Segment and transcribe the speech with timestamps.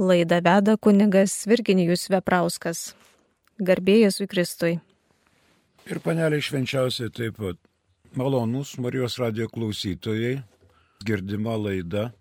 [0.00, 2.96] Laidą veda kunigas Virginijus Veprauskas.
[3.60, 4.80] Garbėjus į Kristui.
[5.84, 7.60] Ir paneliai švenčiausiai taip pat.
[8.16, 10.40] Malonus Marijos radio klausytojai,
[11.04, 12.16] girdima laida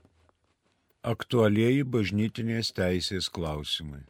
[1.07, 4.03] aktualieji bažnytinės teisės klausimai.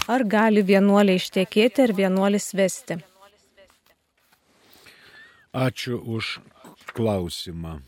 [0.09, 2.99] Ar gali vienuolė ištekėti ar vienuolis vesti?
[5.53, 6.39] Ačiū už
[6.95, 7.81] klausimą.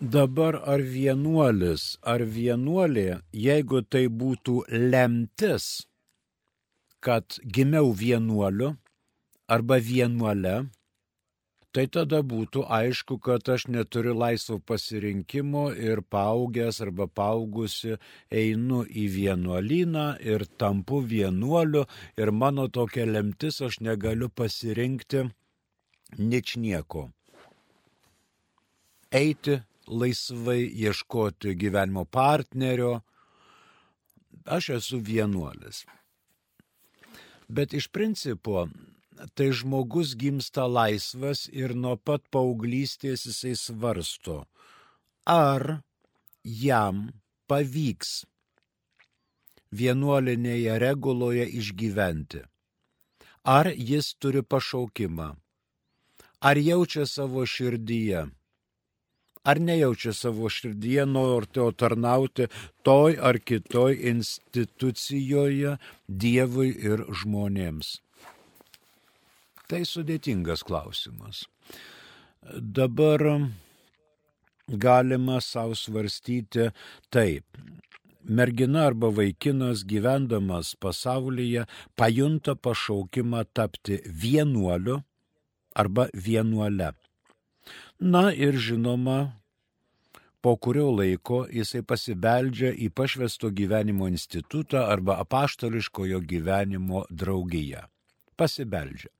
[0.00, 5.87] Dabar ar vienuolis, ar vienuolė, jeigu tai būtų lemtis,
[7.00, 8.74] kad gimiau vienuoliu
[9.48, 10.68] arba vienuole,
[11.72, 17.98] tai tada būtų aišku, kad aš neturiu laisvo pasirinkimo ir paaugęs arba paaugusi
[18.30, 21.84] einu į vienuolyną ir tampu vienuoliu
[22.16, 25.28] ir mano tokia lemtis aš negaliu pasirinkti
[26.18, 27.08] nič nieko.
[29.12, 32.98] Eiti laisvai ieškoti gyvenimo partnerio.
[34.44, 35.84] Aš esu vienuolis.
[37.48, 38.68] Bet iš principo
[39.34, 44.44] tai žmogus gimsta laisvas ir nuo pat paauglystės jisai svarsto,
[45.24, 45.80] ar
[46.44, 47.08] jam
[47.50, 48.12] pavyks
[49.74, 52.44] vienuolinėje reguloje išgyventi,
[53.44, 55.28] ar jis turi pašaukimą,
[56.40, 58.28] ar jaučia savo širdyje,
[59.48, 62.48] ar nejaučia savo širdyje norto tarnauti
[62.82, 65.76] toj ar kitoj institucijoje
[66.08, 67.94] Dievui ir žmonėms.
[69.68, 71.46] Tai sudėtingas klausimas.
[72.78, 73.24] Dabar
[74.68, 76.70] galima savo svarstyti
[77.10, 77.44] taip.
[78.28, 81.64] Mergina arba vaikinas gyvendamas pasaulyje
[81.96, 85.02] pajunta pašaukimą tapti vienuoliu
[85.74, 86.92] arba vienuole.
[88.00, 89.32] Na ir žinoma,
[90.40, 97.84] po kurio laiko jisai pasibeldžia į pašvesto gyvenimo institutą arba apaštališkojo gyvenimo draugiją.
[98.38, 99.10] Pasibeldžia.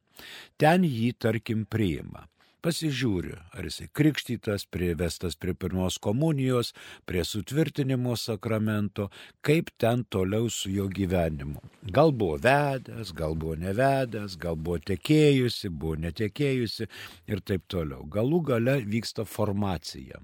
[0.59, 2.27] Ten jį, tarkim, priima.
[2.59, 6.73] Pasižiūri, ar jisai krikštytas, privestas prie pirmos komunijos,
[7.07, 9.07] prie sutvirtinimo sakramento,
[9.47, 11.63] kaip ten toliau su jo gyvenimu.
[11.95, 16.91] Gal buvo vedęs, gal buvo nevedęs, gal buvo tekėjusi, buvo netekėjusi
[17.31, 18.03] ir taip toliau.
[18.11, 20.19] Galų gale vyksta formacija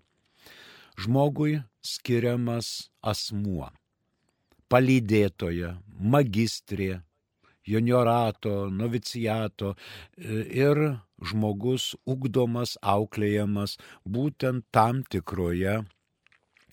[0.98, 3.70] žmogui skiriamas asmuo-
[4.70, 7.02] palydėtoja, magistrė,
[7.66, 10.80] juniorato, novicijato e, ir
[11.24, 15.84] žmogus ugdomas, auklėjamas būtent tam tikroje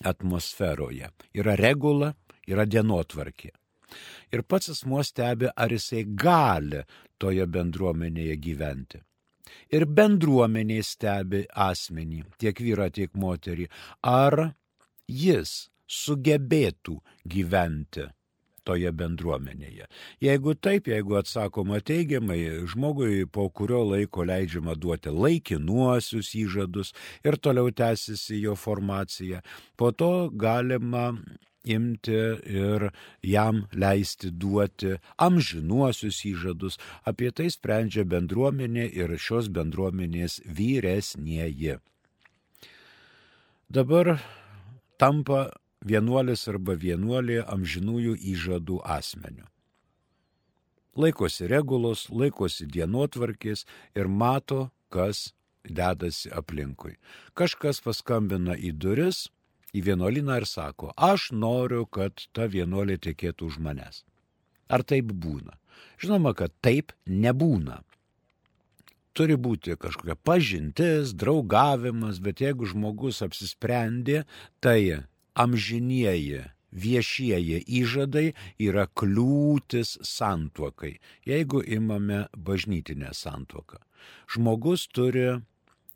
[0.03, 1.11] atmosferoje.
[1.33, 2.13] Yra regula,
[2.47, 3.51] yra dienotvarkė.
[4.31, 6.83] Ir pats asmuo stebi, ar jisai gali
[7.19, 9.01] toje bendruomenėje gyventi
[9.73, 13.67] ir bendruomenė stebi asmenį, tiek vyrą, tiek moterį,
[14.01, 14.51] ar
[15.07, 16.97] jis sugebėtų
[17.27, 18.07] gyventi
[18.63, 19.87] toje bendruomenėje.
[20.21, 26.93] Jeigu taip, jeigu atsakoma teigiamai, žmogui po kurio laiko leidžiama duoti laikinuosius įžadus
[27.25, 29.41] ir toliau tęsiasi jo formacija,
[29.77, 31.09] po to galima
[31.63, 32.89] imti ir
[33.23, 36.79] jam leisti duoti amžinuosius įžadus.
[37.05, 41.77] Apie tai sprendžia bendruomenė ir šios bendruomenės vyresnieji.
[43.71, 44.17] Dabar
[44.99, 45.49] tampa
[45.85, 49.47] vienuolis arba vienuolė amžinųjų įžadų asmeniu.
[50.99, 53.63] Laikosi regulos, laikosi dienotvarkės
[53.95, 55.31] ir mato, kas
[55.63, 56.97] dedasi aplinkui.
[57.37, 59.29] Kažkas paskambina į duris,
[59.75, 64.03] į vienuolyną ir sako, aš noriu, kad ta vienuolė tekėtų už manęs.
[64.71, 65.57] Ar taip būna?
[66.01, 67.81] Žinoma, kad taip nebūna.
[69.11, 74.23] Turi būti kažkokia pažintis, draugavimas, bet jeigu žmogus apsisprendė,
[74.63, 75.03] tai
[75.35, 78.31] amžinieji viešieji įžadai
[78.63, 80.95] yra kliūtis santuokai,
[81.27, 83.81] jeigu imame bažnytinę santuoką.
[84.31, 85.41] Žmogus turi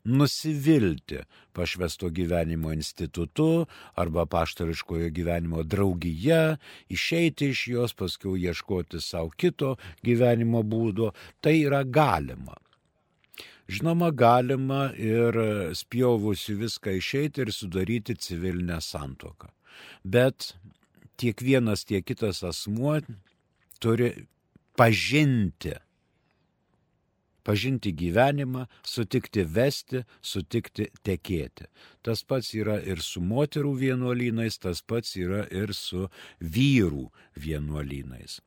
[0.06, 1.18] nusivilti
[1.52, 6.56] pašvesto gyvenimo institutu arba paštariškojo gyvenimo draugija,
[6.88, 11.10] išeiti iš jos, paskui ieškoti savo kito gyvenimo būdo,
[11.40, 12.54] tai yra galima.
[13.68, 15.34] Žinoma, galima ir
[15.74, 19.50] spjovusi viską išeiti ir sudaryti civilinę santoką.
[20.04, 20.52] Bet
[21.18, 23.00] tiek vienas, tiek kitas asmuo
[23.82, 24.12] turi
[24.76, 25.74] pažinti.
[27.46, 31.68] Pažinti gyvenimą, sutikti vesti, sutikti tekėti.
[32.02, 36.08] Tas pats yra ir su moterų vienuolynais, tas pats yra ir su
[36.42, 37.06] vyrų
[37.38, 38.40] vienuolynais.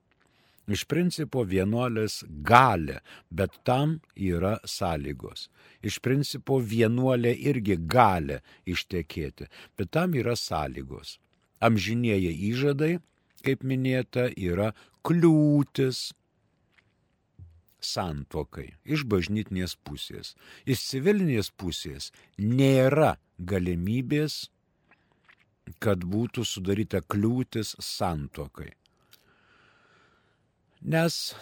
[0.70, 3.00] Iš principo vienuolis gali,
[3.32, 5.48] bet tam yra sąlygos.
[5.82, 8.38] Iš principo vienuolė irgi gali
[8.70, 9.48] ištekėti,
[9.78, 11.18] bet tam yra sąlygos.
[11.66, 13.00] Amžinieji įžadai,
[13.42, 16.12] kaip minėta, yra kliūtis
[17.80, 20.36] santokai iš bažnytinės pusės.
[20.66, 24.50] Iš civilinės pusės nėra galimybės,
[25.80, 28.74] kad būtų sudaryta kliūtis santokai
[30.82, 31.36] nes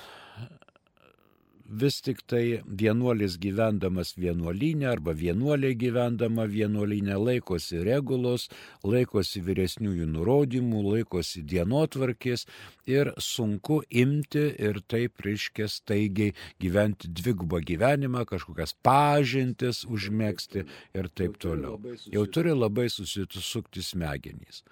[1.69, 8.47] vis tik tai vienuolis gyvendamas vienuolinė arba vienuolė gyvendama vienuolinė laikosi regulos,
[8.87, 12.47] laikosi vyresniųjų nurodymų, laikosi dienotvarkės
[12.87, 20.63] ir sunku imti ir taip reiškia staigiai gyventi dvigubą gyvenimą, kažkokias pažintis užmėgsti
[20.95, 21.79] ir taip toliau.
[22.13, 24.63] Jau turi labai susitusukti smegenys.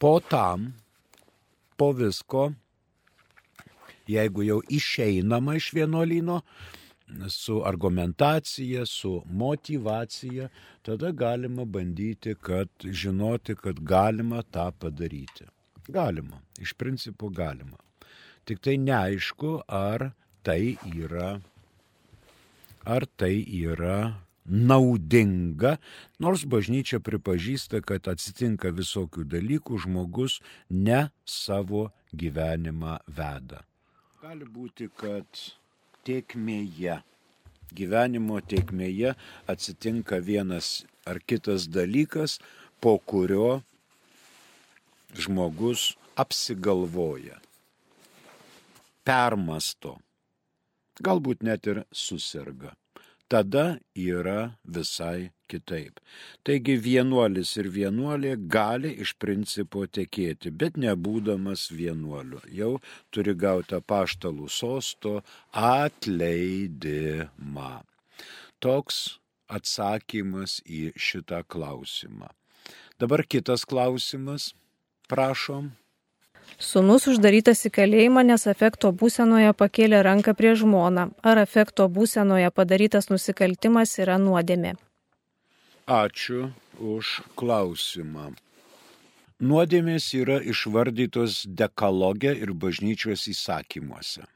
[0.00, 0.72] Po tam,
[1.78, 2.50] po visko,
[4.14, 6.40] jeigu jau išeinama iš vienuolino,
[7.28, 10.48] su argumentacija, su motivacija,
[10.82, 15.44] tada galima bandyti, kad žinoti, kad galima tą padaryti.
[15.88, 17.76] Galima, iš principo galima.
[18.44, 20.10] Tik tai neaišku, ar
[20.42, 21.40] tai yra,
[22.84, 24.14] ar tai yra
[24.50, 25.76] naudinga,
[26.18, 30.40] nors bažnyčia pripažįsta, kad atsitinka visokių dalykų, žmogus
[30.70, 33.64] ne savo gyvenimą veda.
[34.20, 35.38] Gali būti, kad
[36.04, 36.98] tiekmėje,
[37.72, 39.14] gyvenimo tiekmėje
[39.48, 42.34] atsitinka vienas ar kitas dalykas,
[42.84, 43.62] po kurio
[45.16, 47.40] žmogus apsigalvoja,
[49.08, 49.94] permasto,
[51.00, 52.74] galbūt net ir susirga
[53.30, 56.00] tada yra visai kitaip.
[56.44, 62.40] Taigi vienuolis ir vienuolė gali iš principo tekėti, bet nebūdamas vienuoliu.
[62.60, 62.72] Jau
[63.14, 65.14] turi gauti paštalų sosto
[65.54, 66.90] atleidimą.
[68.60, 68.96] Toks
[69.50, 72.28] atsakymas į šitą klausimą.
[73.00, 74.52] Dabar kitas klausimas.
[75.10, 75.72] Prašom.
[76.60, 81.06] Sūnus uždarytas į kalėjimą, nes afekto būsenoje pakėlė ranką prie žmoną.
[81.24, 84.74] Ar afekto būsenoje padarytas nusikaltimas yra nuodėmė?
[85.88, 88.34] Ačiū už klausimą.
[89.40, 94.26] Nuodėmės yra išvardytos dekalogė ir bažnyčios įsakymuose.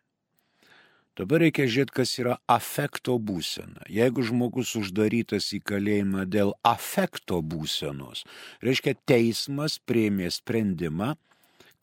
[1.15, 3.85] Dabar reikia žiūrėti, kas yra afekto būsena.
[3.93, 8.25] Jeigu žmogus uždarytas į kalėjimą dėl afekto būsenos,
[8.65, 11.13] reiškia teismas prieimė sprendimą,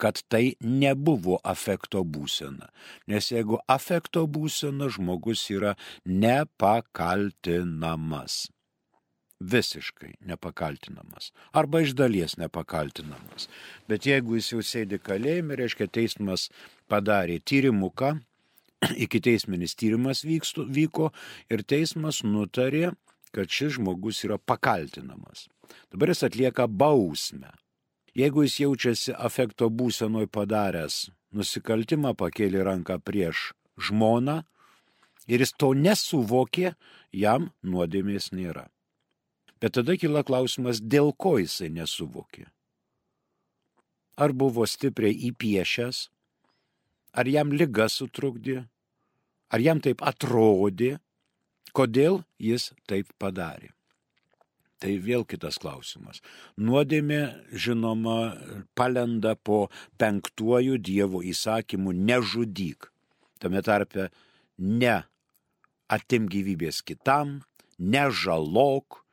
[0.01, 2.67] kad tai nebuvo afekto būsena.
[3.11, 5.75] Nes jeigu afekto būsena, žmogus yra
[6.05, 8.49] nepakaltinamas.
[9.41, 11.31] Visiškai nepakaltinamas.
[11.57, 13.49] Arba iš dalies nepakaltinamas.
[13.89, 16.49] Bet jeigu jis jau sėdi kalėjime, reiškia teismas
[16.89, 18.21] padarė tyrimuką,
[19.05, 21.09] iki teisminis tyrimas vykstu, vyko
[21.49, 22.93] ir teismas nutarė,
[23.33, 25.47] kad šis žmogus yra pakaltinamas.
[25.93, 27.49] Dabar jis atlieka bausmę.
[28.17, 34.41] Jeigu jis jaučiasi afekto būsenoj padaręs nusikaltimą, pakėlė ranką prieš žmoną
[35.31, 36.73] ir jis to nesuvokė,
[37.15, 38.67] jam nuodėmės nėra.
[39.61, 42.47] Bet tada kyla klausimas, dėl ko jisai nesuvokė.
[44.19, 46.09] Ar buvo stipriai įpiešęs,
[47.15, 48.65] ar jam lyga sutrukdė,
[49.51, 50.97] ar jam taip atrodė,
[51.71, 53.71] kodėl jis taip padarė.
[54.81, 56.23] Tai vėl kitas klausimas.
[56.57, 57.21] Nuodėmė,
[57.53, 58.33] žinoma,
[58.73, 59.67] palenda po
[60.01, 62.89] penktuoju Dievo įsakymu nežudyk.
[63.37, 64.09] Tame tarpe
[64.57, 64.95] ne
[65.91, 67.41] atim gyvybės kitam,
[67.77, 69.03] nežalok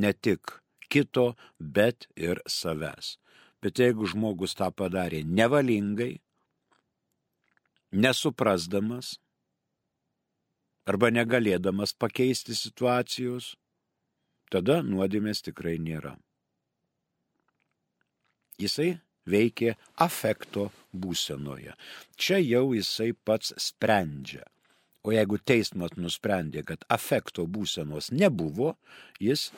[0.00, 3.18] ne tik kito, bet ir savęs.
[3.60, 6.20] Bet jeigu žmogus tą padarė nevalingai,
[7.92, 9.16] nesuprasdamas
[10.88, 13.56] arba negalėdamas pakeisti situacijos,
[14.52, 16.16] tada nuodėmės tikrai nėra.
[18.58, 18.96] Jisai
[19.28, 21.74] veikia afekto būsenoje.
[22.16, 24.44] Čia jau jisai pats sprendžia.
[25.06, 28.74] O jeigu teismas nusprendė, kad afekto būsenos nebuvo,
[29.22, 29.48] jis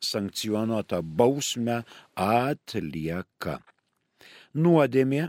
[0.00, 1.82] sankcionuotą bausmę
[2.14, 3.58] atlieka.
[4.54, 5.28] Nuodėmė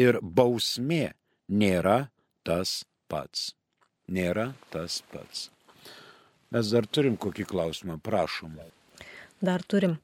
[0.00, 1.12] ir bausmė
[1.48, 2.10] nėra
[2.46, 3.52] tas pats.
[4.10, 5.50] Nėra tas pats.
[6.50, 8.58] Mes dar turim kokį klausimą, prašom.
[9.40, 9.98] Dar turim.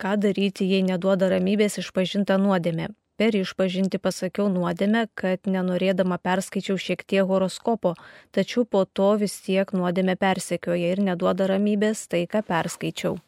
[0.00, 2.88] Ką daryti, jei neduoda ramybės išpažinta nuodėmė?
[3.20, 7.92] per išpažinti pasakiau nuodėmę, kad nenorėdama perskaičiau šiek tiek horoskopo,
[8.32, 13.18] tačiau po to vis tiek nuodėmė persekioja ir neduoda ramybės tai, ką perskaičiau.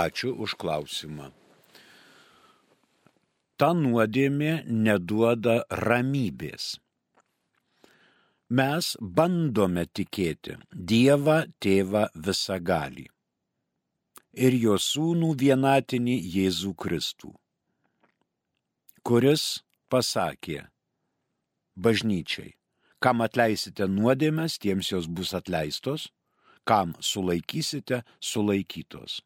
[0.00, 1.30] Ačiū už klausimą.
[3.56, 6.74] Ta nuodėmė neduoda ramybės.
[8.46, 13.08] Mes bandome tikėti Dievą Tėvą Visagalį
[14.38, 17.32] ir jo sūnų vienatinį Jėzų Kristų,
[19.02, 20.60] kuris pasakė
[21.74, 22.54] bažnyčiai,
[23.02, 26.12] kam atleisite nuodėmės, tiems jos bus atleistos,
[26.62, 29.22] kam sulaikysite, sulaikytos.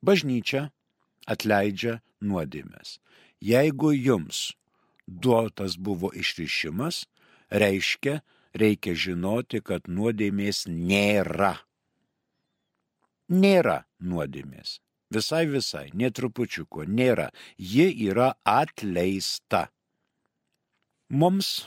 [0.00, 0.70] Bažnyčia
[1.28, 3.00] atleidžia nuodėmės.
[3.36, 4.54] Jeigu jums
[5.06, 7.04] duotas buvo išrišimas,
[7.52, 8.20] reiškia,
[8.56, 11.58] reikia žinoti, kad nuodėmės nėra
[13.32, 14.78] nėra nuodėmės.
[15.12, 17.30] Visai visai, netrupučiuko, nėra.
[17.58, 19.68] Ji yra atleista.
[21.12, 21.66] Mums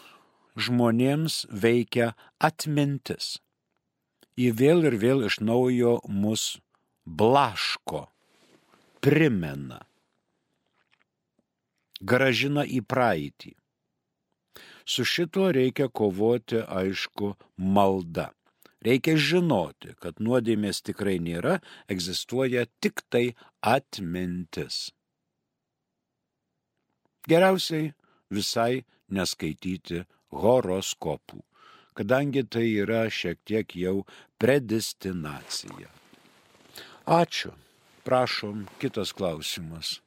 [0.58, 3.36] žmonėms veikia atmintis.
[4.36, 6.58] Ji vėl ir vėl iš naujo mus
[7.06, 8.08] blaško,
[9.06, 9.86] primena,
[12.02, 13.54] gražina į praeitį.
[14.86, 18.30] Su šituo reikia kovoti, aišku, malda.
[18.86, 21.58] Reikia žinoti, kad nuodėmės tikrai nėra,
[21.90, 23.24] egzistuoja tik tai
[23.66, 24.92] atmintis.
[27.26, 27.90] Geriausiai
[28.30, 31.42] visai neskaityti horoskopų,
[31.98, 34.04] kadangi tai yra šiek tiek jau
[34.38, 35.90] predestinacija.
[37.06, 37.56] Ačiū.
[38.06, 40.00] Prašom, kitas klausimas.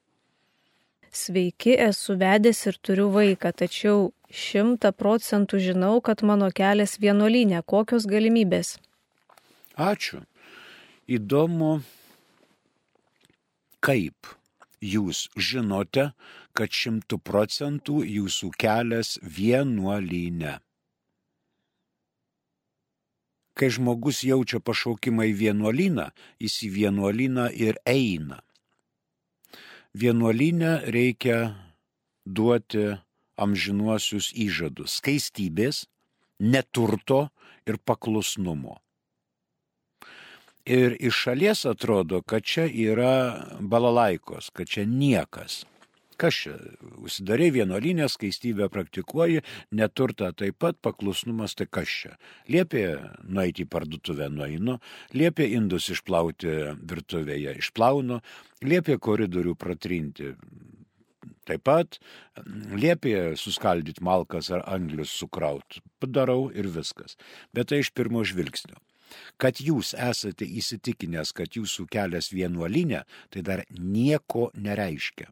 [1.10, 7.62] Sveiki, esu vedęs ir turiu vaiką, tačiau šimta procentų žinau, kad mano kelias vienuolynė.
[7.66, 8.76] Kokios galimybės?
[9.76, 10.22] Ačiū.
[11.08, 11.80] Įdomu,
[13.80, 14.32] kaip
[14.84, 16.10] jūs žinote,
[16.52, 20.58] kad šimtų procentų jūsų kelias vienuolynė.
[23.58, 28.42] Kai žmogus jaučia pašaukimą į vienuolyną, jis į vienuolyną ir eina
[29.94, 31.54] vienuolinę reikia
[32.26, 32.98] duoti
[33.38, 35.86] amžinuosius įžadus- skaistybės,
[36.38, 37.28] neturto
[37.66, 38.78] ir paklusnumo.
[40.68, 45.64] Ir iš šalies atrodo, kad čia yra balalaikos, kad čia niekas.
[46.18, 46.56] Kas čia?
[46.98, 52.16] Užsidarai vienuolinę, skaistybę praktikuoji, neturta taip pat, paklusnumas tai kas čia?
[52.50, 52.82] Liepė
[53.22, 54.80] nueiti į parduotuvę nueinu,
[55.14, 56.56] liepė indus išplauti
[56.90, 58.18] virtuvėje, išplaunu,
[58.66, 60.34] liepė koridorių pratrinti.
[61.48, 61.98] Taip pat
[62.76, 65.80] liepė suskaldyti malkas ar anglius sukraut.
[66.02, 67.16] Padarau ir viskas.
[67.56, 68.76] Bet tai iš pirmo žvilgsnio.
[69.40, 75.30] Kad jūs esate įsitikinęs, kad jūsų kelias vienuolinė, tai dar nieko nereiškia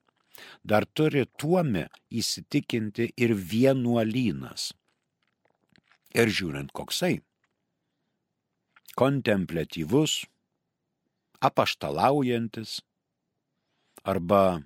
[0.65, 4.71] dar turi tuomi įsitikinti ir vienuolynas.
[6.17, 7.21] Ir žiūrint koksai.
[8.97, 10.25] Kontemplatyvus,
[11.45, 12.79] apaštalaujantis
[14.09, 14.63] arba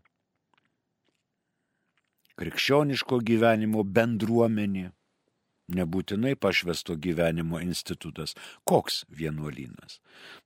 [2.41, 4.89] krikščioniško gyvenimo bendruomenė
[5.75, 8.35] nebūtinai pašvesto gyvenimo institutas.
[8.69, 10.01] Koks vienuolynas?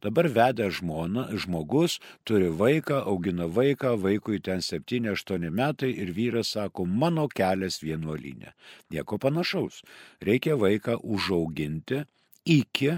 [0.04, 1.98] Dabar veda žmona, žmogus,
[2.28, 8.54] turi vaiką, augina vaiką, vaikui ten 7-8 metai ir vyras sako, mano kelias vienuolynė.
[8.92, 9.82] Nieko panašaus.
[10.24, 12.04] Reikia vaiką užauginti
[12.44, 12.92] iki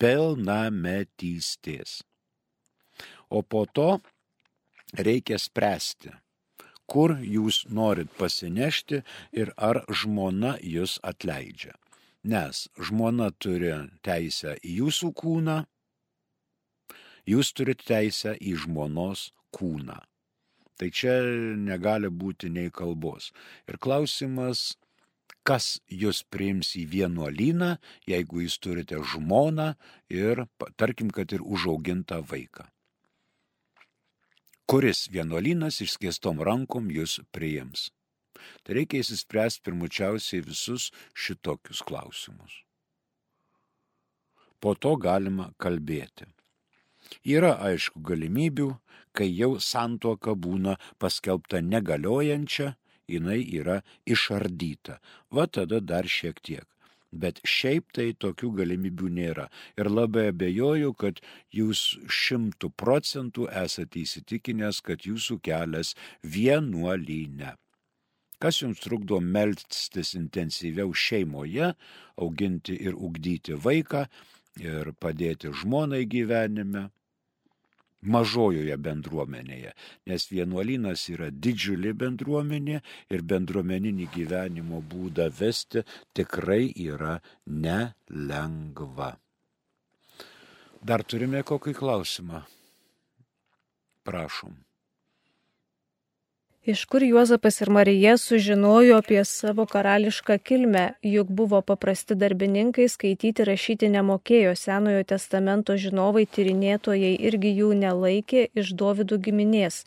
[0.00, 2.02] pilnametystės.
[3.30, 3.98] O po to
[4.94, 6.12] reikia spręsti
[6.86, 11.74] kur jūs norit pasinešti ir ar žmona jūs atleidžia.
[12.24, 13.72] Nes žmona turi
[14.04, 15.58] teisę į jūsų kūną,
[17.28, 19.98] jūs turite teisę į žmonos kūną.
[20.74, 21.20] Tai čia
[21.60, 23.30] negali būti nei kalbos.
[23.70, 24.74] Ir klausimas,
[25.46, 27.76] kas jūs priims į vienuolyną,
[28.08, 29.74] jeigu jūs turite žmoną
[30.10, 30.46] ir,
[30.80, 32.73] tarkim, kad ir užaugintą vaiką
[34.70, 37.90] kuris vienuolynas išskėstom rankom jūs priims.
[38.64, 42.62] Tai reikia įsispręsti pirmučiausiai visus šitokius klausimus.
[44.60, 46.26] Po to galima kalbėti.
[47.28, 48.70] Yra aišku galimybių,
[49.12, 52.72] kai jau santuoka būna paskelbta negaliojančia,
[53.08, 54.98] jinai yra išardyta.
[55.30, 56.73] Va tada dar šiek tiek
[57.14, 59.48] bet šiaip tai tokių galimybių nėra.
[59.78, 61.20] Ir labai abejoju, kad
[61.54, 67.54] jūs šimtų procentų esate įsitikinęs, kad jūsų kelias vienuolyne.
[68.42, 71.70] Kas jums trukdo melstis intensyviau šeimoje,
[72.20, 74.04] auginti ir ugdyti vaiką
[74.60, 76.90] ir padėti žmonai gyvenime?
[78.04, 79.72] Mažojoje bendruomenėje,
[80.10, 82.80] nes vienuolynas yra didžiulė bendruomenė
[83.10, 85.84] ir bendruomeninį gyvenimo būdą vesti
[86.16, 89.14] tikrai yra nelengva.
[90.84, 92.44] Dar turime kokį klausimą?
[94.04, 94.52] Prašom.
[96.64, 103.44] Iš kur Juozapas ir Marija sužinojo apie savo karališką kilmę, juk buvo paprasti darbininkai, skaityti
[103.44, 109.82] rašyti nemokėjo, Senojo testamento žinovai, tyrinėtojai irgi jų nelaikė iš Dovydų giminės.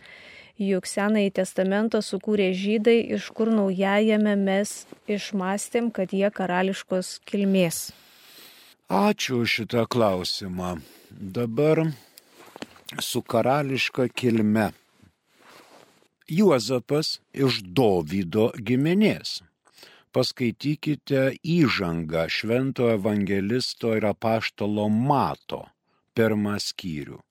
[0.62, 7.88] Juk Senąjį testamentą sukūrė žydai, iš kur naujajame mes išmastėm, kad jie karališkos kilmės.
[8.86, 10.76] Ačiū šitą klausimą.
[11.10, 11.88] Dabar
[13.02, 14.76] su karališka kilme
[16.28, 19.38] Juozapas iš Dovydo giminės.
[20.12, 25.62] Paskaitykite įžangą Švento evangelisto ir apaštalo Mato
[26.18, 27.22] pirmą skyrių.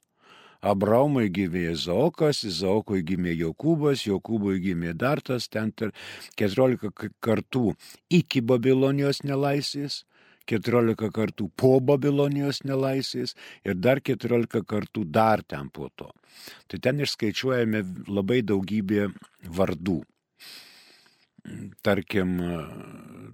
[0.65, 7.75] Abraumui gimė Izaokas, Izaokui gimė Jokūbas, Jokūbui gimė Dartas, ten 14 kartų
[8.09, 10.07] iki Babilonijos nelaisvės,
[10.51, 13.35] 14 kartų po Babilonijos nelaisvės
[13.67, 16.11] ir dar 14 kartų dar ten po to.
[16.69, 19.09] Tai ten išskaičiuojame labai daugybė
[19.59, 20.01] vardų.
[21.87, 22.39] Tarkim,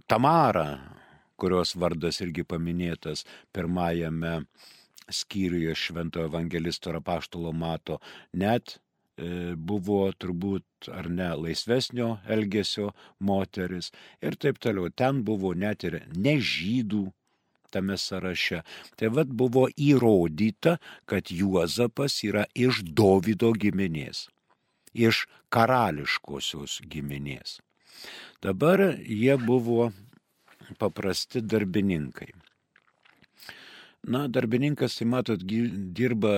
[0.06, 0.68] Tamara,
[1.40, 3.24] kurios vardas irgi paminėtas
[3.56, 4.42] pirmajame
[5.12, 7.98] skyriuje Šventojo evangelisto ir apaštalo mato,
[8.32, 8.76] net
[9.16, 13.92] buvo turbūt ar ne laisvesnio elgesio moteris
[14.24, 14.88] ir taip toliau.
[14.90, 17.10] Ten buvo net ir nežydų
[17.72, 18.62] tame sąraše.
[18.96, 20.78] Tai vad buvo įrodyta,
[21.08, 24.28] kad Juozapas yra iš Dovido giminės,
[24.92, 27.60] iš karališkosios giminės.
[28.42, 29.92] Dabar jie buvo
[30.78, 32.32] paprasti darbininkai.
[34.02, 36.32] Na, darbininkas, tai matot, dirba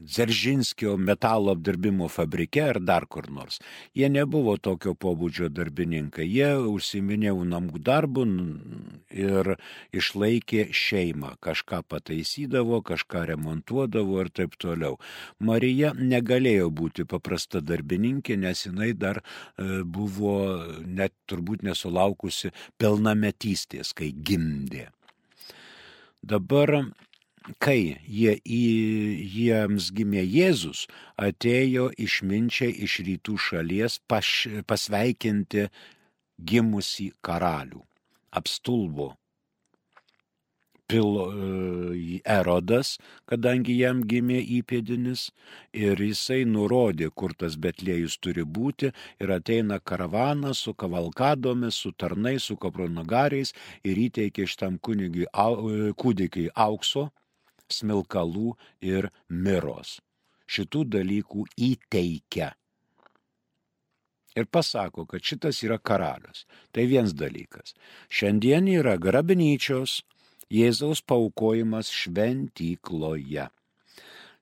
[0.00, 3.58] Dzeržinskio metalo apdirbimo fabrike ar dar kur nors.
[3.94, 8.24] Jie nebuvo tokio pobūdžio darbininkai, jie užsiminėjo namų darbų
[9.12, 9.50] ir
[9.92, 14.96] išlaikė šeimą, kažką pataisydavo, kažką remontuodavo ir taip toliau.
[15.38, 24.14] Marija negalėjo būti paprasta darbininkė, nes jinai dar e, buvo net turbūt nesulaukusi pilnametystės, kai
[24.16, 24.88] gimdė.
[26.20, 26.90] Dabar
[27.58, 28.64] kai jie į,
[29.34, 35.68] jiems gimė Jėzus, atėjo išminčiai iš rytų šalies paš, pasveikinti
[36.38, 37.82] gimusi karalių.
[38.30, 39.14] Apstulbo
[40.90, 42.96] pil e, Erodas,
[43.30, 45.28] kadangi jam gimė įpėdinis
[45.86, 48.90] ir jisai nurodė, kur tas Betlėjus turi būti
[49.22, 53.54] ir ateina karavanas su kavalkadomis, su tarnais, su kapronagariais
[53.86, 55.30] ir įteikė šitam kunigiui
[56.02, 57.08] kūdikiai aukso
[57.74, 58.54] smilkalų
[58.84, 59.98] ir miros.
[60.50, 62.50] Šitų dalykų įteikia.
[64.38, 66.44] Ir pasako, kad šitas yra karalius.
[66.70, 67.74] Tai vienas dalykas.
[68.10, 70.00] Šiandien yra grabnyčios
[70.50, 73.46] Jėzaus paukojimas šventykloje.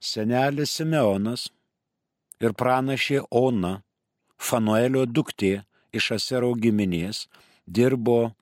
[0.00, 1.48] Senelis Simeonas
[2.40, 3.80] ir pranašė Ona,
[4.38, 7.26] Fanuelio duktė iš Asero giminės,
[7.66, 8.34] dirbo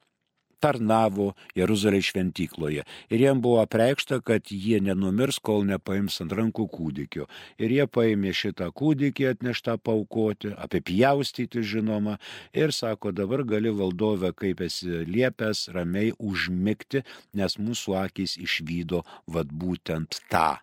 [0.62, 2.84] tarnavo Jeruzalės šventykloje.
[3.12, 7.28] Ir jiem buvo apreikšta, kad jie nenumirs, kol nepaims ant rankų kūdikio.
[7.60, 12.18] Ir jie paėmė šitą kūdikį atneštą paukoti, apipjaustyti žinoma,
[12.56, 17.04] ir sako, dabar gali valdovę, kaip esi liepęs, ramiai užmigti,
[17.36, 20.56] nes mūsų akis išvydo vad būtent tą.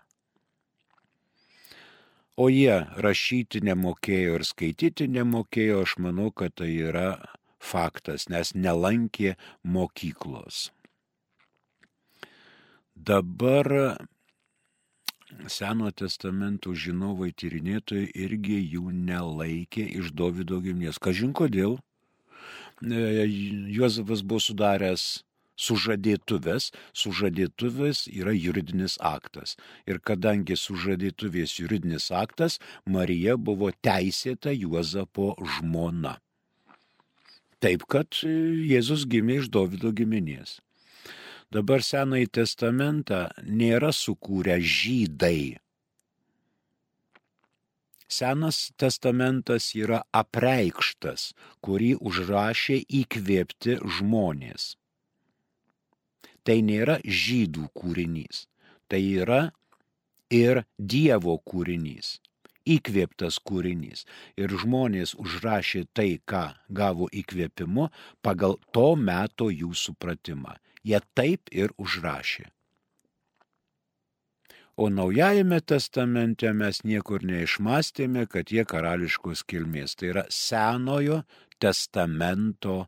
[2.33, 7.19] O jie rašyti nemokėjo ir skaityti nemokėjo, aš manau, kad tai yra
[7.63, 10.69] faktas, nes nelankė mokyklos.
[12.93, 13.97] Dabar
[15.49, 20.99] Seno testamento žinovai tyrinėtojai irgi jų nelaikė iš Davido giminės.
[21.01, 21.79] Kažin kodėl?
[22.85, 23.25] E,
[23.73, 25.23] Juozapas buvo sudaręs
[25.59, 29.55] sužadėtuvės, sužadėtuvės yra juridinis aktas.
[29.89, 36.17] Ir kadangi sužadėtuvės juridinis aktas, Marija buvo teisėta Juozapo žmona.
[37.63, 38.17] Taip, kad
[38.67, 40.57] Jėzus gimė iš Davido giminės.
[41.53, 43.19] Dabar Senąjį testamentą
[43.59, 45.61] nėra sukūrę žydai.
[48.11, 51.29] Senas testamentas yra apreikštas,
[51.63, 54.73] kurį užrašė įkvėpti žmonės.
[56.43, 58.43] Tai nėra žydų kūrinys,
[58.91, 59.41] tai yra
[60.43, 62.17] ir Dievo kūrinys
[62.65, 64.05] įkvėptas kūrinys.
[64.39, 67.89] Ir žmonės užrašė tai, ką gavo įkvėpimu
[68.21, 70.57] pagal to meto jų supratimą.
[70.83, 72.49] Jie taip ir užrašė.
[74.75, 79.93] O Naujajame testamente mes niekur neišmastėme, kad jie karališkos kilmės.
[79.93, 81.21] Tai yra Senojo
[81.61, 82.87] testamento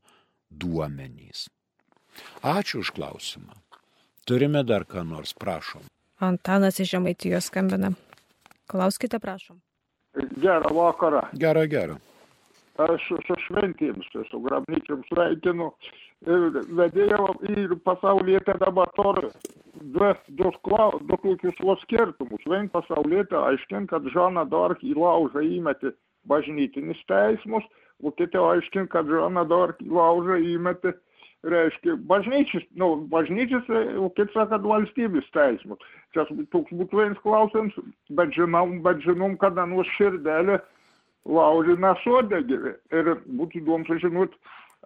[0.49, 1.45] duomenys.
[2.41, 3.53] Ačiū už klausimą.
[4.25, 5.85] Turime dar ką nors, prašom.
[6.17, 7.93] Antanas iš Žemaitijos skambina.
[8.65, 9.61] Klauskite, prašom.
[10.15, 11.21] Gerą vakarą.
[11.33, 11.95] Gerą, gerą.
[12.85, 15.69] Aš su šventėms, su grabnyčiam sveikinu.
[16.25, 20.51] Ir vedėjau į pasaulyje dabar dvi, du,
[21.07, 22.43] du tokius vos skirtumus.
[22.49, 25.93] Vien pasaulyje aiškint, kad Žana Dark į laužą įmetė
[26.27, 27.63] bažnytinis teismus,
[28.03, 30.95] o kiti aiškint, kad Žana Dark į laužą įmetė
[31.45, 33.67] reiškia, bažnyčius, nu, bažnyčius,
[34.01, 35.81] o kiti sako, kad valstybės teismus.
[36.15, 37.75] Čia toks būtų vienas klausimas,
[38.17, 40.59] bet žinom, bet žinom, kad anu širdelė
[41.25, 42.75] laužė nesodegė.
[42.93, 44.39] Ir būtų įdomu sužinoti,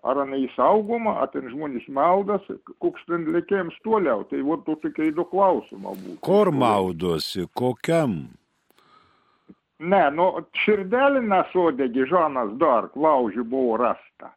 [0.03, 2.45] ar jinai saugoma, ar ten žmonės maldas,
[2.83, 4.25] koks ten likėjams toliau.
[4.29, 6.19] Tai va, tu tik įdu klausimą būtų.
[6.25, 8.21] Kur maudosi, kokiam?
[9.79, 10.31] Ne, nu,
[10.65, 14.33] širdelį nesodegė Žanas dar, laužį buvo rasta.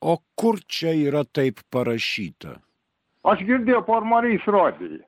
[0.00, 2.58] O kur čia yra taip parašyta?
[3.26, 5.02] Aš girdėjau por Marijos rodiją.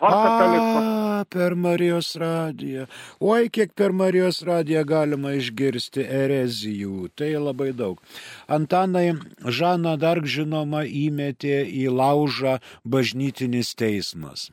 [0.00, 2.86] A, per Marijos radiją.
[3.20, 7.08] Oi, kiek per Marijos radiją galima išgirsti erezijų.
[7.16, 8.00] Tai labai daug.
[8.48, 14.50] Antanai Žana Dark žinoma įmetė į laužą bažnytinis teismas.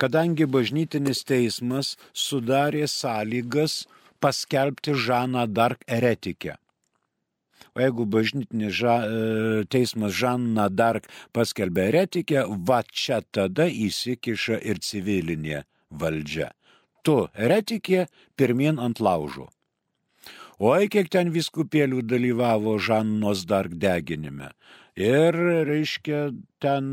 [0.00, 3.84] Kadangi bažnytinis teismas sudarė sąlygas
[4.22, 6.56] paskelbti Žaną Dark eretikę.
[7.74, 14.80] O jeigu bažnytinis ža, e, teismas Žanna Dark paskelbė eretikę, va čia tada įsikiša ir
[14.84, 16.50] civilinė valdžia.
[17.02, 18.06] Tu eretikė
[18.36, 19.48] pirmin ant laužo.
[20.60, 24.52] Oi, kiek ten viskupėlių dalyvavo Žannos Dark deginime.
[24.94, 25.34] Ir,
[25.66, 26.20] reiškia,
[26.60, 26.92] ten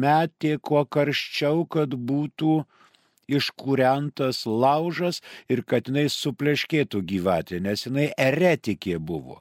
[0.00, 2.83] metė kuo karščiau, kad būtų uh,
[3.28, 9.40] iškūrentas laužas ir kad jinai supleškėtų gyvatė, nes jinai eretikė buvo.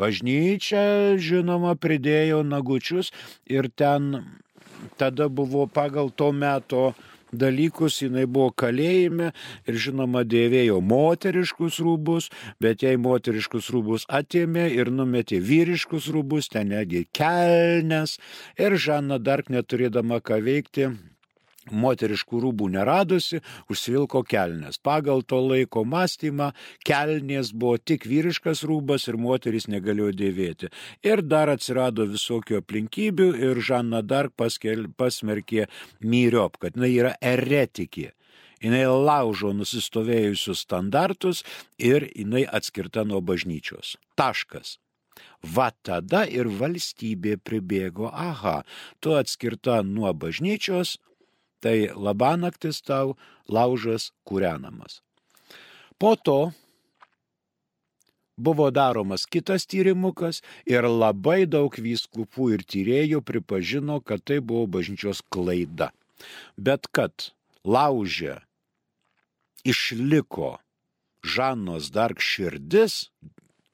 [0.00, 3.12] Bažnyčia, žinoma, pridėjo nagučius
[3.46, 4.24] ir ten
[4.98, 6.92] tada buvo pagal to meto
[7.34, 9.30] dalykus, jinai buvo kalėjime
[9.68, 12.30] ir žinoma dėvėjo moteriškus rūbus,
[12.62, 18.18] bet jei moteriškus rūbus atėmė ir numetė vyriškus rūbus, ten negi kelnes
[18.60, 20.92] ir Žana dar neturėdama ką veikti,
[21.72, 23.40] moteriškų rūbų neradusi,
[23.72, 24.78] užsivilko kelnes.
[24.78, 26.50] Pagal to laiko mąstymą
[26.86, 30.72] kelnės buvo tik vyriškas rūbas ir moteris negalėjo dėvėti.
[31.06, 35.68] Ir dar atsirado visokių aplinkybių ir Žana dar paskel, pasmerkė
[36.04, 38.12] myriop, kad jinai yra eretikė.
[38.64, 41.42] Jinai laužo nusistovėjusius standartus
[41.76, 43.98] ir jinai atskirta nuo bažnyčios.
[44.16, 44.78] Taškas.
[45.56, 48.62] Va tada ir valstybė pribėgo, aha,
[49.00, 50.96] tu atskirta nuo bažnyčios,
[51.64, 53.16] tai labanaktis tau
[53.48, 55.00] laužas kūrenamas.
[55.98, 56.52] Po to
[58.36, 65.22] buvo daromas kitas tyrimukas ir labai daug vyskupų ir tyrėjų pripažino, kad tai buvo bažnyčios
[65.32, 65.92] klaida.
[66.56, 67.30] Bet kad
[67.64, 68.40] laužė
[69.64, 70.58] išliko
[71.24, 73.08] Žanos dar širdis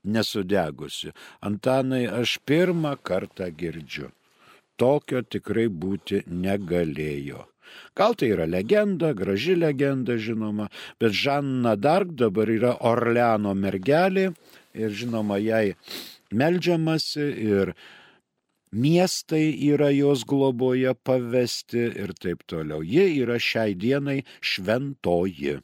[0.06, 1.10] nesudegusi,
[1.42, 4.12] Antanai aš pirmą kartą girdžiu.
[4.78, 7.42] Tokio tikrai būti negalėjo.
[7.96, 10.68] Gal tai yra legenda, graži legenda žinoma,
[11.00, 14.30] bet Žanna Dark dabar yra Orleano mergelė
[14.74, 15.74] ir žinoma jai
[16.30, 17.74] melžiamasi ir
[18.72, 22.82] miestai yra jos globoje pavesti ir taip toliau.
[22.82, 25.58] Ji yra šiai dienai šventoji.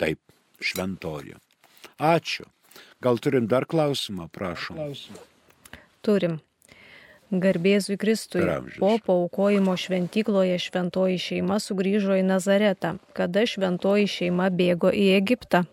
[0.00, 0.20] Taip,
[0.60, 1.38] šventoji.
[1.98, 2.48] Ačiū.
[3.00, 4.80] Gal turim dar klausimą, prašom.
[6.02, 6.40] Turim.
[7.42, 8.44] Garbėzui Kristui.
[8.78, 15.64] Po paukojimo šventykloje šventoji šeima sugrįžo į Nazaretą, kada šventoji šeima bėgo į Egiptą.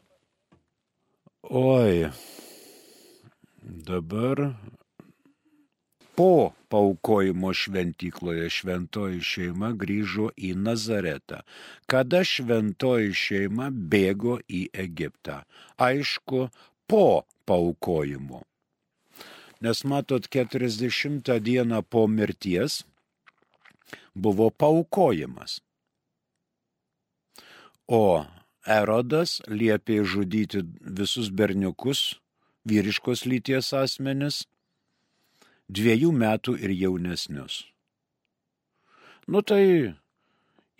[1.51, 2.11] Oi,
[3.61, 4.53] dabar
[6.15, 11.41] po paukojimo šventykloje šventoji šeima grįžo į Nazaretą,
[11.89, 15.41] kada šventoji šeima bėgo į Egiptą.
[15.81, 16.47] Aišku,
[16.87, 17.05] po
[17.49, 18.43] paukojimo.
[19.61, 22.83] Nes matot, 40 dieną po mirties
[24.15, 25.59] buvo paukojimas.
[27.87, 28.25] O
[28.65, 32.21] Erodas liepė žudyti visus berniukus,
[32.65, 34.45] vyriškos lyties asmenis,
[35.69, 37.65] dviejų metų ir jaunesnius.
[39.27, 39.93] Nu tai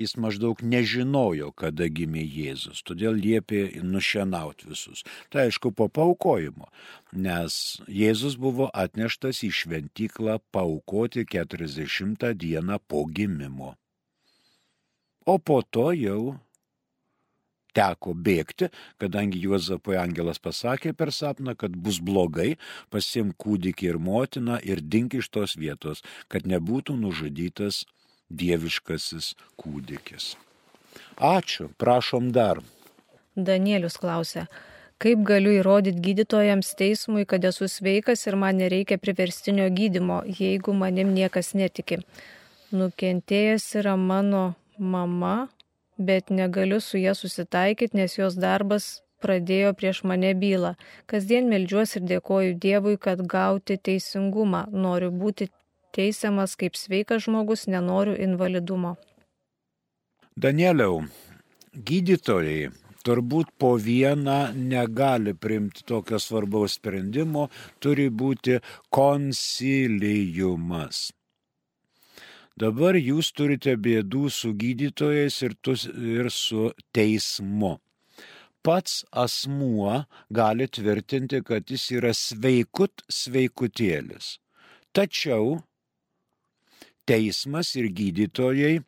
[0.02, 5.06] jis maždaug nežinojo, kada gimė Jėzus, todėl liepė nušienauti visus.
[5.30, 6.70] Tai aišku, po paukojimo,
[7.14, 13.76] nes Jėzus buvo atneštas į šventyklą paukoti 40 dieną po gimimo.
[15.26, 16.40] O po to jau
[17.78, 22.56] teko bėgti, kadangi Juozapui angelas pasakė per sapną, kad bus blogai,
[22.92, 27.86] pasim kūdikį ir motiną ir dink iš tos vietos, kad nebūtų nužudytas
[28.41, 30.36] dieviškasis kūdikis.
[31.17, 32.62] Ačiū, prašom dar.
[33.36, 34.48] Danielius klausė,
[35.02, 41.13] kaip galiu įrodyti gydytojams teismui, kad esu sveikas ir man nereikia priverstinio gydimo, jeigu manim
[41.15, 42.02] niekas netiki.
[42.72, 44.44] Nukentėjęs yra mano
[44.78, 45.48] mama,
[45.98, 50.76] bet negaliu su ja susitaikyti, nes jos darbas pradėjo prieš mane bylą.
[51.10, 54.65] Kasdien melžiuosi ir dėkoju Dievui, kad gauti teisingumą.
[54.72, 55.50] Noriu būti
[55.95, 58.95] teisiamas kaip sveikas žmogus, nenoriu invalidumo.
[60.36, 61.04] Danieliau,
[61.75, 62.71] gydytojai
[63.06, 67.49] turbūt po vieną negali priimti tokio svarbaus sprendimo,
[67.80, 68.60] turi būti
[68.93, 71.12] konsilijumas.
[72.62, 77.80] Dabar jūs turite bėdų su gydytojais ir, tus, ir su teismu.
[78.62, 84.38] Pats asmuo gali tvirtinti, kad jis yra sveikut sveikutėlis.
[84.93, 85.63] Tačiau
[87.08, 88.80] teismas ir gydytojai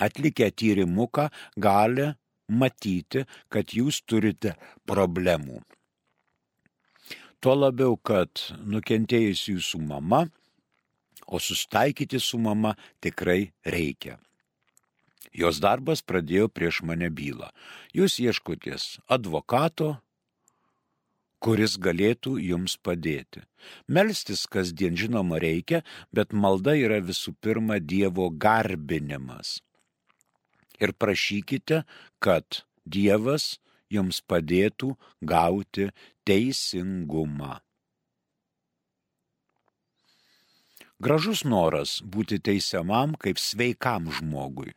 [0.00, 2.10] atlikę tyrimuką gali
[2.48, 5.62] matyti, kad jūs turite problemų.
[7.40, 10.26] Tuo labiau, kad nukentėjus jūsų mama
[11.30, 14.18] o sustaikyti su mama tikrai reikia.
[15.32, 17.52] Jos darbas pradėjo prieš mane bylą.
[17.94, 20.00] Jūs ieškotės advokato,
[21.40, 23.42] kuris galėtų jums padėti.
[23.88, 29.58] Melstis kasdien žinoma reikia, bet malda yra visų pirma Dievo garbinimas.
[30.80, 31.82] Ir prašykite,
[32.20, 33.58] kad Dievas
[33.92, 35.90] jums padėtų gauti
[36.28, 37.58] teisingumą.
[41.00, 44.74] Gražus noras būti teisiamam kaip sveikam žmogui.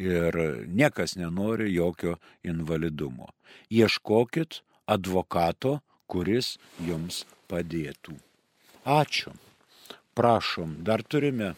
[0.00, 0.34] Ir
[0.66, 3.28] niekas nenori jokio invalidumo.
[3.70, 8.16] Ieškokit advokato, kuris jums padėtų.
[8.84, 9.32] Ačiū.
[10.14, 11.54] Prašom, dar turime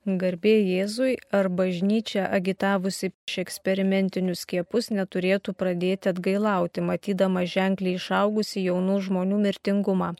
[0.00, 8.96] Garbė Jėzui ar bažnyčia agitavusi prieš eksperimentinius skiepus neturėtų pradėti atgailauti, matydama ženkliai išaugusi jaunų
[9.06, 10.14] žmonių mirtingumą.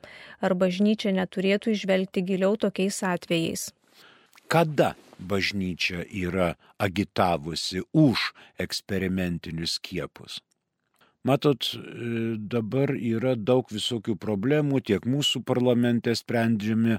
[0.45, 3.71] Ar bažnyčia neturėtų išvelgti giliau tokiais atvejais?
[4.53, 10.43] Kada bažnyčia yra agitavusi už eksperimentinius skiepus?
[11.21, 11.79] Matot, e,
[12.41, 16.97] dabar yra daug visokių problemų, tiek mūsų parlamente sprendžiami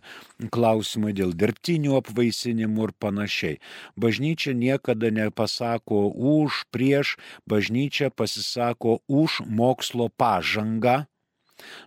[0.54, 3.58] klausimai dėl dirbtinių apvaisinimų ir panašiai.
[3.98, 7.16] Bažnyčia niekada nepasako už, prieš,
[7.50, 11.08] bažnyčia pasisako už mokslo pažangą,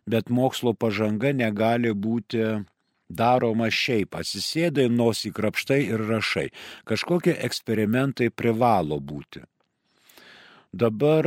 [0.02, 2.66] bet mokslo pažanga negali būti
[3.06, 6.48] daroma šiaip, atsisėdai, nosį krapštai ir rašai.
[6.82, 9.46] Kažkokie eksperimentai privalo būti.
[10.74, 11.26] Dabar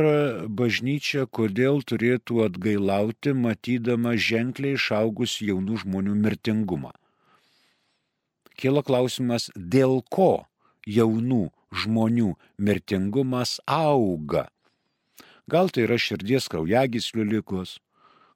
[0.60, 6.90] bažnyčia kodėl turėtų atgailauti, matydama ženkliai išaugus jaunų žmonių mirtingumą?
[8.60, 10.44] Kila klausimas, dėl ko
[10.84, 14.44] jaunų žmonių mirtingumas auga?
[15.48, 17.78] Gal tai yra širdies kraujagyslių lygos,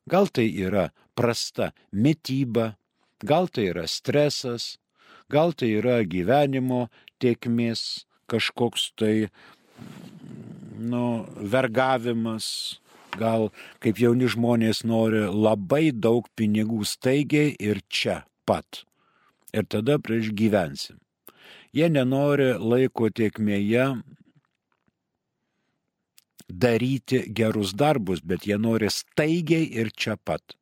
[0.08, 2.78] gal tai yra prasta mytyba,
[3.20, 4.78] gal tai yra stresas,
[5.28, 6.86] gal tai yra gyvenimo
[7.20, 9.28] tiekmės kažkoks tai
[10.82, 12.78] nu, vergavimas,
[13.18, 13.50] gal
[13.82, 18.84] kaip jauni žmonės nori labai daug pinigų staigiai ir čia pat.
[19.52, 20.98] Ir tada prieš gyvensim.
[21.72, 23.86] Jie nenori laiko tiekmėje
[26.48, 30.56] daryti gerus darbus, bet jie nori staigiai ir čia pat.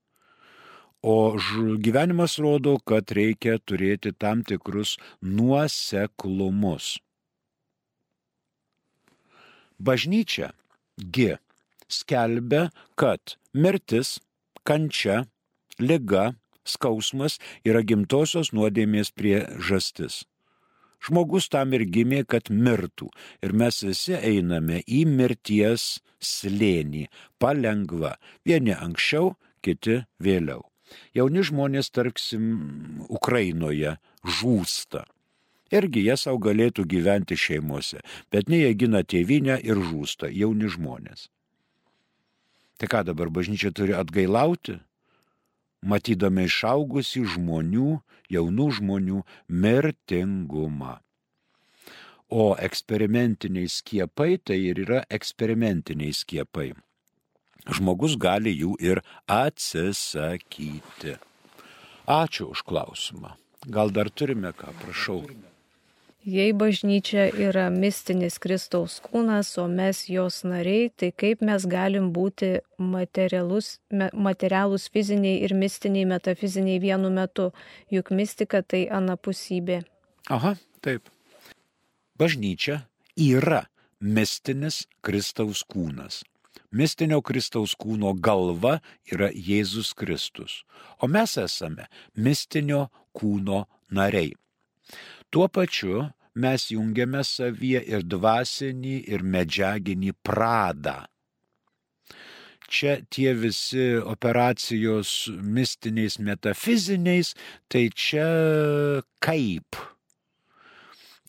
[1.02, 1.36] O
[1.80, 6.98] gyvenimas rodo, kad reikia turėti tam tikrus nuoseklumus.
[9.80, 10.52] Bažnyčia
[11.00, 11.34] gi
[11.88, 12.68] skelbia,
[13.00, 14.18] kad mirtis,
[14.68, 15.24] kančia,
[15.80, 16.34] lyga,
[16.68, 20.24] skausmas yra gimtosios nuodėmės priežastis.
[21.00, 23.08] Žmogus tam ir gimė, kad mirtų.
[23.40, 27.06] Ir mes visi einame į mirties slėnį,
[27.40, 28.18] palengva.
[28.44, 29.32] Vieni anksčiau,
[29.64, 30.66] kiti vėliau.
[31.16, 32.44] Jauni žmonės, tarksim,
[33.08, 33.96] Ukrainoje
[34.40, 35.06] žūsta
[35.70, 41.28] irgi jie savo galėtų gyventi šeimose, bet ne jie gina tėvynę ir žūsta jauni žmonės.
[42.80, 44.78] Tai ką dabar bažnyčia turi atgailauti,
[45.84, 48.00] matydama išaugusi žmonių,
[48.32, 50.98] jaunų žmonių mirtingumą.
[52.30, 56.70] O eksperimentiniai skiepai tai ir yra eksperimentiniai skiepai.
[57.66, 61.18] Žmogus gali jų ir atsisakyti.
[62.06, 63.34] Ačiū už klausimą.
[63.68, 65.26] Gal dar turime ką, prašau.
[66.20, 72.58] Jei bažnyčia yra mistinis Kristaus kūnas, o mes jos nariai, tai kaip mes galim būti
[72.76, 73.78] materialus,
[74.12, 77.46] materialus fiziniai ir mistiniai metafiziniai vienu metu,
[77.88, 79.80] juk mistika tai anapusybė.
[80.28, 81.08] Aha, taip.
[82.20, 82.82] Bažnyčia
[83.16, 83.62] yra
[84.00, 86.20] mistinis Kristaus kūnas.
[86.70, 90.66] Mistinio Kristaus kūno galva yra Jėzus Kristus,
[91.00, 94.36] o mes esame mistinio kūno nariai.
[95.30, 101.04] Tuo pačiu mes jungiame savyje ir dvasinį, ir medžiaginį pradą.
[102.70, 107.32] Čia tie visi operacijos mistiniais, metafiziniais,
[107.70, 108.26] tai čia
[109.22, 109.78] kaip.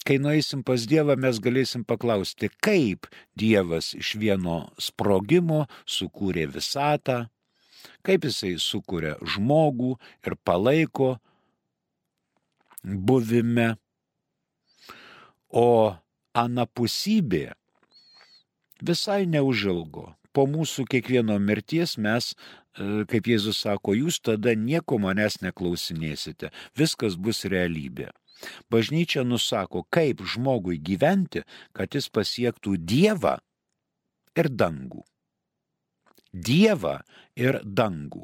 [0.05, 3.05] Kai nueisim pas Dievą, mes galėsim paklausti, kaip
[3.37, 7.27] Dievas iš vieno sprogimo sukūrė visatą,
[8.05, 9.93] kaip jisai sukūrė žmogų
[10.25, 11.15] ir palaiko
[12.81, 13.75] buvime
[15.51, 15.95] O
[16.33, 17.51] anapusybė
[18.81, 20.13] visai neužilgo.
[20.31, 27.17] Po mūsų kiekvieno mirties mes, e, kaip Jėzus sako, jūs tada nieko manęs neklausinėsite, viskas
[27.19, 28.09] bus realybė.
[28.71, 31.43] Bažnyčia nusako, kaip žmogui gyventi,
[31.75, 33.37] kad jis pasiektų Dievą
[34.39, 35.03] ir dangų.
[36.31, 37.01] Dievą
[37.35, 38.23] ir dangų,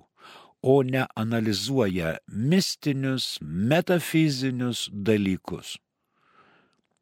[0.63, 5.75] o ne analizuoja mistinius, metafizinius dalykus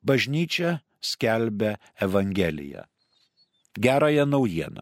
[0.06, 2.86] bažnyčia skelbia Evangeliją.
[3.76, 4.82] Gerąją naujieną,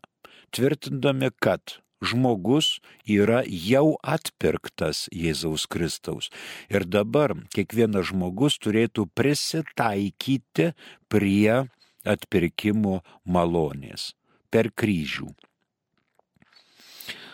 [0.52, 6.30] tvirtindami, kad žmogus yra jau atpirktas Jėzaus Kristaus.
[6.70, 10.74] Ir dabar kiekvienas žmogus turėtų prisitaikyti
[11.12, 11.64] prie
[12.04, 14.12] atpirkimo malonės
[14.52, 15.32] per kryžių.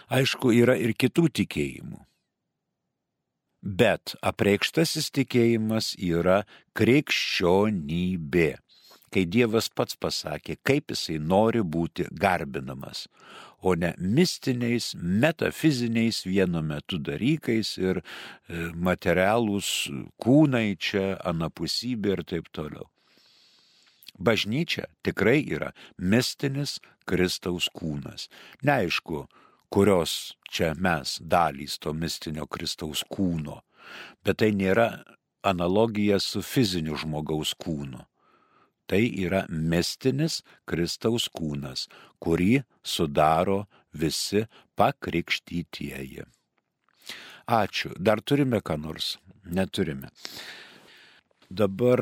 [0.09, 2.08] Aišku, yra ir kitų tikėjimų.
[3.61, 6.43] Bet apreikštasis tikėjimas yra
[6.79, 8.49] krikščionybė.
[9.09, 13.07] Kai Dievas pats pasakė, kaip jisai nori būti garbinamas,
[13.59, 18.03] o ne mistiniais, metafiziniais vienu metu dalykais ir e,
[18.77, 19.71] materialūs
[20.21, 22.87] kūnai čia, anapusybė ir taip toliau.
[24.19, 26.77] Bažnyčia tikrai yra mistinis
[27.09, 28.29] Kristaus kūnas.
[28.63, 29.25] Neaišku,
[29.69, 33.61] kurios čia mes dalys to mistinio Kristaus kūno,
[34.25, 34.89] bet tai nėra
[35.45, 38.01] analogija su fiziniu žmogaus kūnu.
[38.89, 41.85] Tai yra mistinis Kristaus kūnas,
[42.17, 46.25] kurį sudaro visi pakrikštytieji.
[47.49, 47.93] Ačiū.
[47.97, 49.17] Dar turime ką nors?
[49.45, 50.09] Neturime.
[51.49, 52.01] Dabar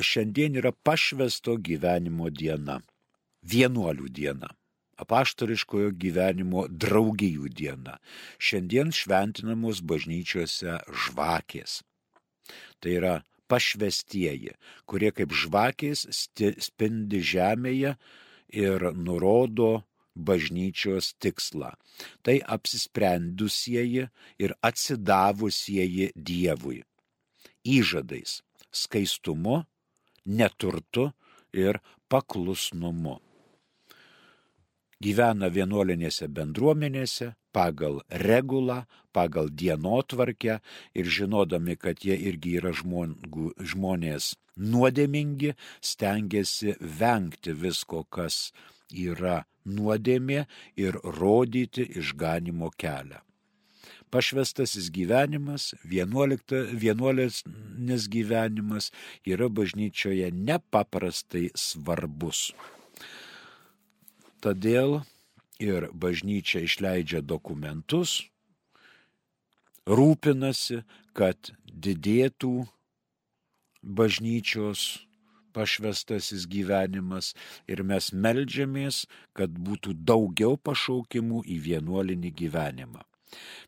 [0.00, 2.78] šiandien yra pašvesto gyvenimo diena.
[3.44, 4.52] Vienuolių diena
[5.02, 7.96] apaštariškojo gyvenimo draugijų diena.
[8.38, 11.80] Šiandien šventinamos bažnyčiose žvakės.
[12.80, 13.14] Tai yra
[13.50, 14.54] pašvestieji,
[14.88, 17.96] kurie kaip žvakės spindi žemėje
[18.54, 19.84] ir nurodo
[20.16, 21.74] bažnyčios tikslą.
[22.24, 24.08] Tai apsisprendusieji
[24.40, 26.80] ir atsidavusieji Dievui.
[27.66, 28.40] Įžadais,
[28.72, 29.64] skaistumu,
[30.24, 31.10] neturtu
[31.52, 33.20] ir paklusnumu
[35.02, 40.58] gyvena vienuolinėse bendruomenėse pagal regulą, pagal dienotvarkę
[40.94, 48.50] ir žinodami, kad jie irgi yra žmogų, žmonės nuodėmingi, stengiasi vengti visko, kas
[48.92, 50.44] yra nuodėmė
[50.78, 53.22] ir rodyti išganimo kelią.
[54.10, 57.42] Pašvestasis gyvenimas, vienuolinis
[58.12, 58.92] gyvenimas
[59.26, 62.52] yra bažnyčioje nepaprastai svarbus.
[64.46, 65.00] Todėl
[65.58, 68.28] ir bažnyčia išleidžia dokumentus,
[69.90, 70.84] rūpinasi,
[71.18, 72.52] kad didėtų
[73.82, 74.84] bažnyčios
[75.50, 77.32] pašvestasis gyvenimas
[77.66, 79.00] ir mes melžiamės,
[79.34, 83.02] kad būtų daugiau pašaukimų į vienuolinį gyvenimą.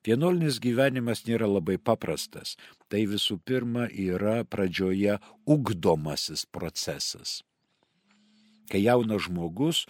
[0.06, 2.54] Vienuolinis gyvenimas nėra labai paprastas.
[2.86, 7.40] Tai visų pirma yra pradžioje ugdomasis procesas
[8.68, 9.86] kai jaunas žmogus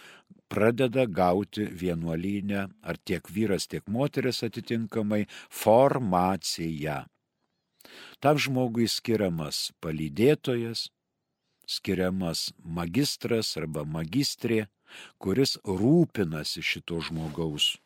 [0.49, 7.03] pradeda gauti vienuolynę, ar tiek vyras, tiek moteris atitinkamai, formaciją.
[8.19, 10.89] Tam žmogui skiriamas palydėtojas,
[11.69, 14.65] skiriamas magistras arba magistrė,
[15.21, 17.77] kuris rūpinasi šito žmogaus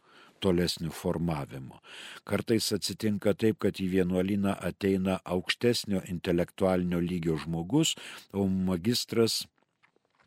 [0.43, 1.79] tolesnių formavimo.
[2.27, 7.95] Kartais atsitinka taip, kad į vienuolyną ateina aukštesnio intelektualinio lygio žmogus,
[8.35, 9.43] o magistras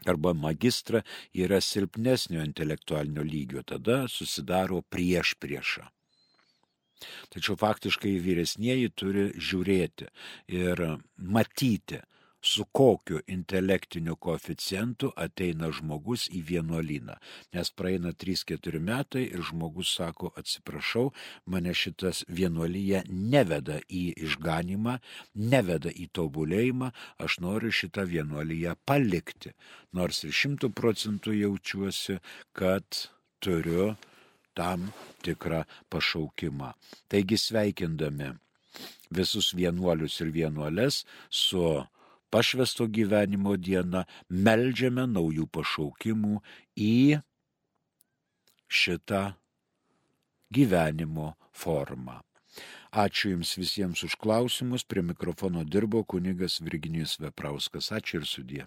[0.04, 1.02] arba magistrą
[1.34, 5.86] yra silpnesnio intelektualinio lygio, tada susidaro prieš priešą.
[7.32, 10.08] Tačiau faktiškai vyresnieji turi žiūrėti
[10.56, 10.82] ir
[11.16, 12.00] matyti,
[12.40, 17.16] su kokiu intelektiniu koeficientu ateina žmogus į vienuolyną.
[17.54, 21.10] Nes praeina 3-4 metai ir žmogus sako, atsiprašau,
[21.46, 24.98] mane šitas vienuolyje neveda į išganimą,
[25.34, 29.56] neveda į tobulėjimą, aš noriu šitą vienuolyje palikti.
[29.92, 32.20] Nors ir šimtų procentų jaučiuosi,
[32.52, 33.06] kad
[33.40, 33.94] turiu
[34.56, 34.90] tam
[35.24, 36.72] tikrą pašaukimą.
[37.08, 38.32] Taigi sveikindami
[39.10, 41.62] visus vienuolius ir vienuolės su
[42.30, 46.40] pašvesto gyvenimo dieną melžiame naujų pašaukimų
[46.76, 47.20] į
[48.68, 49.22] šitą
[50.52, 52.20] gyvenimo formą.
[52.96, 54.84] Ačiū Jums visiems už klausimus.
[54.84, 57.90] Prie mikrofono dirbo kunigas Virginijus Veprauskas.
[57.92, 58.66] Ačiū ir sudė.